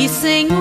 E 0.00 0.08
Senhor. 0.08 0.56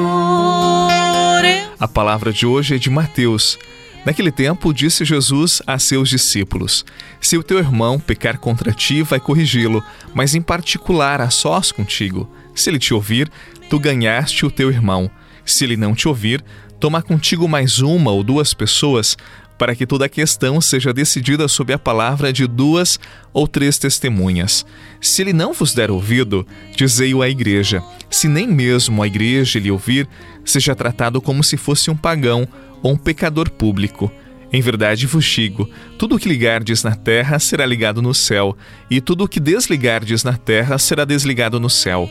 A 1.80 1.88
palavra 1.88 2.34
de 2.34 2.46
hoje 2.46 2.76
é 2.76 2.78
de 2.78 2.90
Mateus. 2.90 3.58
Naquele 4.06 4.34
tempo, 4.34 4.74
disse 4.74 5.06
Jesus 5.06 5.62
a 5.66 5.80
seus 5.80 6.10
discípulos: 6.10 6.84
Se 7.22 7.38
o 7.38 7.44
teu 7.44 7.58
irmão 7.58 8.02
pecar 8.02 8.38
contra 8.38 8.74
ti, 8.74 9.02
vai 9.02 9.18
corrigi-lo, 9.18 9.82
mas 10.14 10.36
em 10.36 10.42
particular 10.42 11.22
a 11.22 11.30
sós 11.30 11.72
contigo. 11.72 12.30
Se 12.54 12.70
ele 12.70 12.80
te 12.80 12.94
ouvir, 12.94 13.32
tu 13.70 13.80
ganhaste 13.80 14.46
o 14.46 14.52
teu 14.52 14.70
irmão. 14.70 15.10
Se 15.46 15.64
ele 15.64 15.78
não 15.78 15.96
te 15.96 16.10
ouvir, 16.10 16.44
toma 16.78 17.02
contigo 17.02 17.48
mais 17.48 17.80
uma 17.80 18.12
ou 18.12 18.26
duas 18.26 18.54
pessoas, 18.54 19.18
para 19.60 19.76
que 19.76 19.86
toda 19.86 20.06
a 20.06 20.10
questão 20.10 20.62
seja 20.62 20.94
decidida 20.94 21.46
sob 21.50 21.74
a 21.74 21.78
palavra 21.78 22.32
de 22.32 22.48
duas 22.48 22.98
ou 23.34 23.46
três 23.46 23.78
testemunhas. 23.78 24.66
Se 25.02 25.22
ele 25.22 25.34
não 25.34 25.54
vos 25.54 25.74
der 25.74 25.92
ouvido, 25.92 26.48
dizei-o 26.76 27.22
à 27.22 27.30
igreja. 27.30 27.84
Se 28.10 28.30
nem 28.30 28.48
mesmo 28.48 29.04
a 29.04 29.08
igreja 29.08 29.60
lhe 29.60 29.70
ouvir, 29.70 30.08
seja 30.46 30.74
tratado 30.74 31.22
como 31.22 31.44
se 31.44 31.58
fosse 31.58 31.92
um 31.92 31.98
pagão 31.98 32.48
ou 32.82 32.94
um 32.94 32.98
pecador 32.98 33.52
público. 33.52 34.10
Em 34.52 34.62
verdade 34.62 35.06
vos 35.06 35.26
digo: 35.26 35.70
tudo 35.98 36.16
o 36.16 36.20
que 36.20 36.30
ligardes 36.30 36.82
na 36.82 36.96
terra 36.96 37.38
será 37.38 37.66
ligado 37.66 38.02
no 38.02 38.14
céu, 38.14 38.58
e 38.90 39.02
tudo 39.02 39.26
o 39.26 39.28
que 39.28 39.42
desligardes 39.42 40.24
na 40.24 40.38
terra 40.38 40.78
será 40.78 41.04
desligado 41.04 41.60
no 41.60 41.70
céu. 41.70 42.10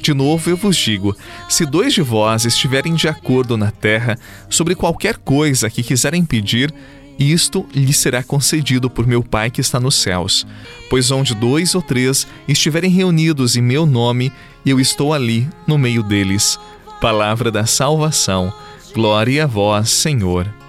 De 0.00 0.14
novo 0.14 0.48
eu 0.50 0.56
vos 0.56 0.76
digo: 0.76 1.14
se 1.48 1.66
dois 1.66 1.92
de 1.92 2.02
vós 2.02 2.44
estiverem 2.44 2.94
de 2.94 3.08
acordo 3.08 3.56
na 3.56 3.70
terra 3.70 4.18
sobre 4.48 4.74
qualquer 4.74 5.18
coisa 5.18 5.68
que 5.68 5.82
quiserem 5.82 6.24
pedir, 6.24 6.72
isto 7.18 7.66
lhe 7.74 7.92
será 7.92 8.22
concedido 8.22 8.88
por 8.88 9.06
meu 9.06 9.22
Pai 9.22 9.50
que 9.50 9.60
está 9.60 9.78
nos 9.78 9.96
céus. 9.96 10.46
Pois 10.88 11.10
onde 11.10 11.34
dois 11.34 11.74
ou 11.74 11.82
três 11.82 12.26
estiverem 12.48 12.90
reunidos 12.90 13.56
em 13.56 13.62
meu 13.62 13.84
nome, 13.84 14.32
eu 14.64 14.80
estou 14.80 15.12
ali 15.12 15.46
no 15.66 15.76
meio 15.76 16.02
deles. 16.02 16.58
Palavra 17.00 17.50
da 17.50 17.66
salvação. 17.66 18.52
Glória 18.94 19.44
a 19.44 19.46
vós, 19.46 19.90
Senhor. 19.90 20.59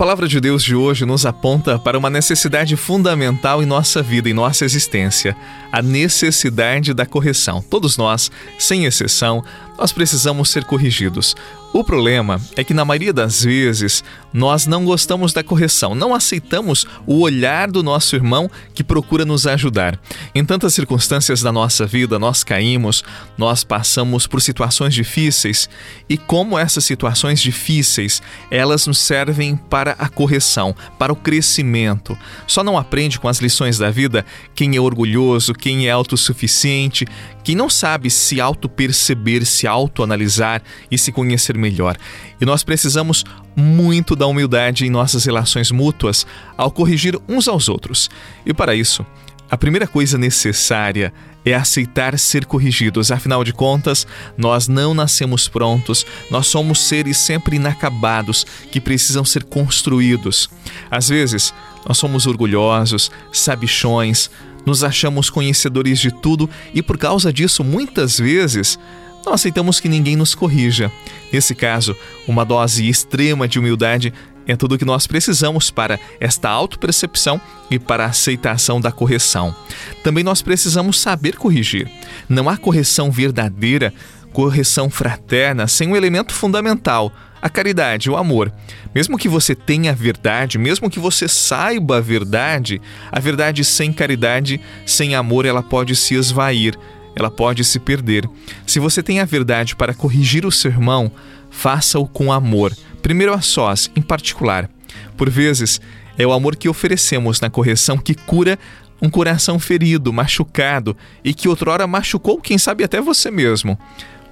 Palavra 0.00 0.26
de 0.26 0.40
Deus 0.40 0.64
de 0.64 0.74
hoje 0.74 1.04
nos 1.04 1.26
aponta 1.26 1.78
para 1.78 1.98
uma 1.98 2.08
necessidade 2.08 2.74
fundamental 2.74 3.62
em 3.62 3.66
nossa 3.66 4.02
vida, 4.02 4.30
em 4.30 4.32
nossa 4.32 4.64
existência: 4.64 5.36
a 5.70 5.82
necessidade 5.82 6.94
da 6.94 7.04
correção. 7.04 7.60
Todos 7.60 7.98
nós, 7.98 8.30
sem 8.58 8.86
exceção, 8.86 9.44
nós 9.80 9.92
precisamos 9.92 10.50
ser 10.50 10.64
corrigidos. 10.64 11.34
O 11.72 11.82
problema 11.82 12.38
é 12.56 12.62
que, 12.62 12.74
na 12.74 12.84
maioria 12.84 13.12
das 13.12 13.44
vezes, 13.44 14.04
nós 14.32 14.66
não 14.66 14.84
gostamos 14.84 15.32
da 15.32 15.42
correção, 15.42 15.94
não 15.94 16.12
aceitamos 16.12 16.84
o 17.06 17.20
olhar 17.20 17.70
do 17.70 17.82
nosso 17.82 18.14
irmão 18.14 18.50
que 18.74 18.84
procura 18.84 19.24
nos 19.24 19.46
ajudar. 19.46 19.98
Em 20.34 20.44
tantas 20.44 20.74
circunstâncias 20.74 21.40
da 21.40 21.50
nossa 21.50 21.86
vida, 21.86 22.18
nós 22.18 22.44
caímos, 22.44 23.02
nós 23.38 23.64
passamos 23.64 24.26
por 24.26 24.42
situações 24.42 24.92
difíceis 24.92 25.70
e, 26.08 26.18
como 26.18 26.58
essas 26.58 26.84
situações 26.84 27.40
difíceis, 27.40 28.20
elas 28.50 28.86
nos 28.86 28.98
servem 28.98 29.56
para 29.56 29.92
a 29.92 30.08
correção, 30.08 30.74
para 30.98 31.12
o 31.12 31.16
crescimento. 31.16 32.18
Só 32.46 32.62
não 32.62 32.76
aprende 32.76 33.18
com 33.18 33.28
as 33.28 33.38
lições 33.38 33.78
da 33.78 33.90
vida 33.90 34.26
quem 34.56 34.76
é 34.76 34.80
orgulhoso, 34.80 35.54
quem 35.54 35.86
é 35.86 35.90
autossuficiente, 35.90 37.06
quem 37.44 37.54
não 37.54 37.70
sabe 37.70 38.10
se 38.10 38.40
auto-perceber, 38.40 39.46
se 39.46 39.66
auto-analisar 39.70 40.62
e 40.90 40.98
se 40.98 41.12
conhecer 41.12 41.56
melhor. 41.56 41.96
E 42.40 42.44
nós 42.44 42.62
precisamos 42.62 43.24
muito 43.56 44.14
da 44.14 44.26
humildade 44.26 44.86
em 44.86 44.90
nossas 44.90 45.24
relações 45.24 45.70
mútuas 45.70 46.26
ao 46.56 46.70
corrigir 46.70 47.18
uns 47.28 47.48
aos 47.48 47.68
outros. 47.68 48.10
E 48.44 48.52
para 48.52 48.74
isso, 48.74 49.04
a 49.50 49.56
primeira 49.56 49.86
coisa 49.86 50.16
necessária 50.16 51.12
é 51.44 51.54
aceitar 51.54 52.18
ser 52.18 52.44
corrigidos. 52.44 53.10
Afinal 53.10 53.42
de 53.42 53.52
contas, 53.52 54.06
nós 54.36 54.68
não 54.68 54.94
nascemos 54.94 55.48
prontos, 55.48 56.06
nós 56.30 56.46
somos 56.46 56.80
seres 56.80 57.16
sempre 57.16 57.56
inacabados 57.56 58.46
que 58.70 58.80
precisam 58.80 59.24
ser 59.24 59.44
construídos. 59.44 60.48
Às 60.90 61.08
vezes, 61.08 61.52
nós 61.86 61.98
somos 61.98 62.26
orgulhosos, 62.26 63.10
sabichões, 63.32 64.30
nos 64.64 64.84
achamos 64.84 65.30
conhecedores 65.30 65.98
de 65.98 66.10
tudo 66.10 66.48
e 66.74 66.82
por 66.82 66.98
causa 66.98 67.32
disso, 67.32 67.64
muitas 67.64 68.18
vezes, 68.18 68.78
não 69.24 69.34
aceitamos 69.34 69.80
que 69.80 69.88
ninguém 69.88 70.16
nos 70.16 70.34
corrija. 70.34 70.90
Nesse 71.32 71.54
caso, 71.54 71.96
uma 72.26 72.44
dose 72.44 72.88
extrema 72.88 73.46
de 73.46 73.58
humildade 73.58 74.12
é 74.46 74.56
tudo 74.56 74.74
o 74.74 74.78
que 74.78 74.84
nós 74.84 75.06
precisamos 75.06 75.70
para 75.70 75.98
esta 76.18 76.48
autopercepção 76.48 77.40
e 77.70 77.78
para 77.78 78.04
a 78.04 78.08
aceitação 78.08 78.80
da 78.80 78.90
correção. 78.90 79.54
Também 80.02 80.24
nós 80.24 80.42
precisamos 80.42 80.98
saber 80.98 81.36
corrigir. 81.36 81.88
Não 82.28 82.48
há 82.48 82.56
correção 82.56 83.10
verdadeira, 83.10 83.92
correção 84.32 84.90
fraterna 84.90 85.68
sem 85.68 85.88
um 85.88 85.96
elemento 85.96 86.32
fundamental, 86.32 87.12
a 87.40 87.48
caridade, 87.48 88.10
o 88.10 88.16
amor. 88.16 88.52
Mesmo 88.94 89.16
que 89.16 89.28
você 89.28 89.54
tenha 89.54 89.92
a 89.92 89.94
verdade, 89.94 90.58
mesmo 90.58 90.90
que 90.90 90.98
você 90.98 91.28
saiba 91.28 91.98
a 91.98 92.00
verdade, 92.00 92.80
a 93.10 93.20
verdade 93.20 93.64
sem 93.64 93.92
caridade, 93.92 94.60
sem 94.84 95.14
amor, 95.14 95.46
ela 95.46 95.62
pode 95.62 95.94
se 95.94 96.14
esvair, 96.14 96.76
ela 97.20 97.30
pode 97.30 97.64
se 97.64 97.78
perder. 97.78 98.28
Se 98.66 98.80
você 98.80 99.02
tem 99.02 99.20
a 99.20 99.24
verdade 99.24 99.76
para 99.76 99.94
corrigir 99.94 100.46
o 100.46 100.50
seu 100.50 100.70
irmão, 100.70 101.12
faça-o 101.50 102.06
com 102.06 102.32
amor, 102.32 102.74
primeiro 103.02 103.34
a 103.34 103.40
sós, 103.40 103.90
em 103.94 104.02
particular. 104.02 104.68
Por 105.16 105.28
vezes, 105.28 105.80
é 106.18 106.26
o 106.26 106.32
amor 106.32 106.56
que 106.56 106.68
oferecemos 106.68 107.40
na 107.40 107.50
correção 107.50 107.98
que 107.98 108.14
cura 108.14 108.58
um 109.02 109.08
coração 109.08 109.58
ferido, 109.58 110.12
machucado 110.12 110.96
e 111.24 111.32
que 111.32 111.48
outrora 111.48 111.86
machucou, 111.86 112.40
quem 112.40 112.58
sabe 112.58 112.84
até 112.84 113.00
você 113.00 113.30
mesmo. 113.30 113.78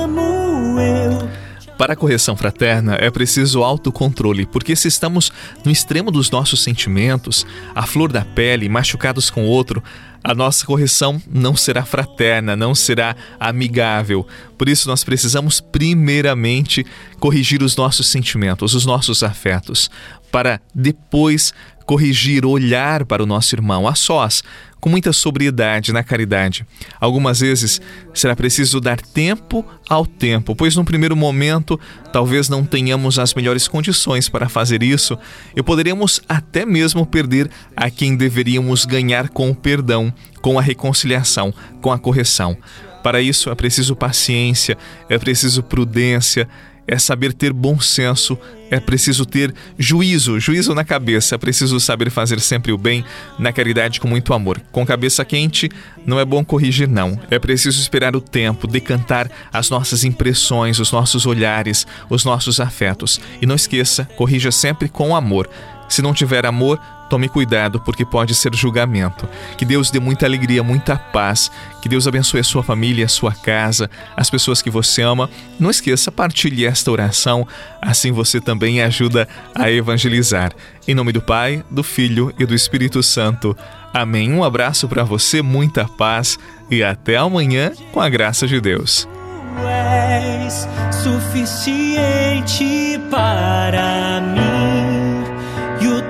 Para 1.78 1.94
a 1.94 1.96
correção 1.96 2.36
fraterna 2.36 2.98
é 3.00 3.12
preciso 3.12 3.64
autocontrole, 3.64 4.48
porque 4.48 4.76
se 4.76 4.88
estamos 4.88 5.32
no 5.64 5.72
extremo 5.72 6.10
dos 6.10 6.32
nossos 6.32 6.64
sentimentos, 6.64 7.46
à 7.76 7.86
flor 7.86 8.12
da 8.12 8.26
pele, 8.26 8.68
machucados 8.68 9.30
com 9.30 9.46
o 9.46 9.48
outro, 9.48 9.84
a 10.24 10.34
nossa 10.34 10.66
correção 10.66 11.22
não 11.30 11.56
será 11.56 11.86
fraterna, 11.86 12.56
não 12.56 12.76
será 12.76 13.16
amigável. 13.40 14.28
Por 14.58 14.68
isso, 14.70 14.88
nós 14.88 15.04
precisamos, 15.04 15.62
primeiramente, 15.62 16.86
corrigir 17.20 17.62
os 17.62 17.76
nossos 17.76 18.08
sentimentos, 18.08 18.74
os 18.74 18.86
nossos 18.86 19.24
afetos, 19.24 19.90
para 20.32 20.62
depois 20.74 21.54
corrigir, 21.86 22.46
olhar 22.46 23.06
para 23.06 23.24
o 23.24 23.26
nosso 23.26 23.56
irmão 23.56 23.88
a 23.88 23.96
sós, 23.96 24.44
com 24.80 24.90
muita 24.90 25.14
sobriedade 25.14 25.94
na 25.94 26.04
caridade. 26.04 26.66
Algumas 27.00 27.40
vezes 27.40 27.82
será 28.14 28.36
preciso 28.36 28.80
dar 28.80 29.00
tempo 29.00 29.66
ao 29.90 30.06
tempo, 30.06 30.56
pois 30.56 30.76
no 30.76 30.84
primeiro 30.84 31.16
momento 31.16 31.80
talvez 32.12 32.50
não 32.50 32.66
tenhamos 32.66 33.18
as 33.18 33.34
melhores 33.34 33.68
condições 33.68 34.30
para 34.30 34.50
fazer 34.50 34.84
isso 34.84 35.18
e 35.56 35.64
poderíamos 35.64 36.22
até 36.28 36.66
mesmo 36.66 37.06
perder 37.06 37.50
a 37.76 37.90
quem 37.90 38.16
deveríamos 38.16 38.86
ganhar 38.86 39.30
com 39.30 39.50
o 39.50 39.56
perdão, 39.56 40.07
com 40.42 40.58
a 40.58 40.62
reconciliação, 40.62 41.54
com 41.82 41.92
a 41.92 42.00
correção. 42.00 42.58
Para 43.04 43.22
isso 43.22 43.50
é 43.50 43.56
preciso 43.56 43.96
paciência, 43.96 44.78
é 45.10 45.18
preciso 45.18 45.64
prudência, 45.64 46.48
é 46.88 46.98
saber 46.98 47.34
ter 47.34 47.52
bom 47.52 47.80
senso, 47.80 48.38
é 48.72 48.80
preciso 48.80 49.26
ter 49.26 49.54
juízo, 49.78 50.40
juízo 50.40 50.74
na 50.74 50.86
cabeça, 50.86 51.36
é 51.36 51.38
preciso 51.38 51.80
saber 51.80 52.10
fazer 52.10 52.40
sempre 52.40 52.72
o 52.72 52.78
bem 52.78 53.04
na 53.38 53.52
caridade 53.52 54.00
com 54.00 54.08
muito 54.08 54.34
amor. 54.34 54.62
Com 54.72 54.86
cabeça 54.86 55.26
quente, 55.26 55.70
não 56.06 56.20
é 56.20 56.24
bom 56.24 56.44
corrigir, 56.46 56.88
não. 56.88 57.20
É 57.30 57.38
preciso 57.38 57.80
esperar 57.82 58.16
o 58.16 58.22
tempo, 58.22 58.68
decantar 58.68 59.30
as 59.52 59.70
nossas 59.70 60.06
impressões, 60.06 60.80
os 60.80 60.92
nossos 60.92 61.26
olhares, 61.26 61.86
os 62.10 62.24
nossos 62.24 62.60
afetos. 62.60 63.20
E 63.42 63.46
não 63.46 63.56
esqueça, 63.56 64.06
corrija 64.16 64.52
sempre 64.52 64.88
com 64.88 65.16
amor. 65.16 65.50
Se 65.88 66.02
não 66.02 66.14
tiver 66.14 66.46
amor, 66.46 66.80
Tome 67.10 67.30
cuidado, 67.30 67.80
porque 67.80 68.04
pode 68.04 68.36
ser 68.36 68.54
julgamento. 68.54 69.28
Que 69.58 69.64
Deus 69.64 69.90
dê 69.90 70.00
muita 70.00 70.26
alegria, 70.26 70.62
muita 70.62 70.98
paz. 70.98 71.50
Que 71.82 71.88
Deus 71.88 72.08
abençoe 72.08 72.42
a 72.42 72.44
sua 72.44 72.64
família, 72.64 73.06
a 73.06 73.10
sua 73.10 73.34
casa, 73.34 73.90
as 74.16 74.30
pessoas 74.30 74.62
que 74.62 74.70
você 74.70 75.02
ama. 75.02 75.30
Não 75.60 75.70
esqueça, 75.70 76.12
partilhe 76.12 76.66
esta 76.66 76.92
oração, 76.92 77.48
assim 77.82 78.12
você 78.12 78.42
também 78.42 78.82
ajuda 78.82 79.28
a 79.56 79.72
evangelizar. 79.72 80.52
Em 80.88 80.94
nome 80.94 81.14
do 81.14 81.22
Pai, 81.22 81.64
do 81.70 81.84
Filho 81.84 82.34
e 82.38 82.46
do 82.46 82.54
Espírito 82.54 83.02
Santo. 83.02 83.56
Amém. 83.94 84.34
Um 84.34 84.44
abraço 84.44 84.88
para 84.88 85.04
você, 85.04 85.42
muita 85.42 85.86
paz 85.86 86.38
e 86.70 86.84
até 86.84 87.16
amanhã 87.16 87.72
com 87.94 88.02
a 88.02 88.10
graça 88.10 88.46
de 88.46 88.60
Deus. 88.60 89.08
Tu 89.56 89.66
és 89.66 90.68
suficiente 90.92 93.00
para 93.10 94.22
mim 94.22 94.47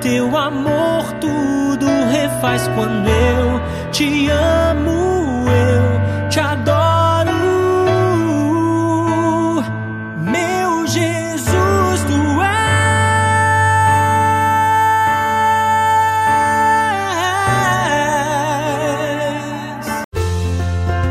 teu 0.02 0.36
amor 0.38 1.12
tudo 1.20 1.86
refaz 2.12 2.68
quando 2.76 3.08
eu 3.08 3.92
te 3.92 4.30
amo, 4.30 5.07